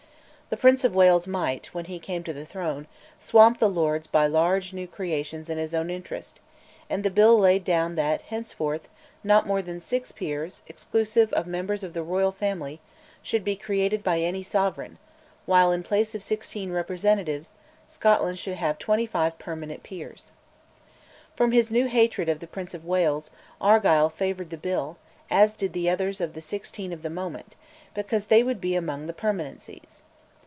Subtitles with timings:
[0.53, 2.87] The Prince of Wales might, when he came to the throne,
[3.21, 6.41] swamp the Lords by large new creations in his own interest,
[6.89, 8.89] and the Bill laid down that, henceforth,
[9.23, 12.81] not more than six peers, exclusive of members of the Royal Family,
[13.23, 14.97] should be created by any sovereign;
[15.45, 17.47] while in place of sixteen representative
[17.87, 20.33] Scotland should have twenty five permanent peers.
[21.33, 23.31] From his new hatred of the Prince of Wales,
[23.61, 24.97] Argyll favoured the Bill,
[25.29, 27.55] as did the others of the sixteen of the moment,
[27.93, 30.03] because they would be among the permanencies.